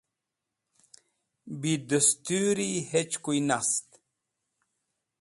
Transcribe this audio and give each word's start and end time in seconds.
Bi 1.59 1.73
destũri 1.89 2.71
hechkuy 2.91 3.39
nast. 3.47 3.87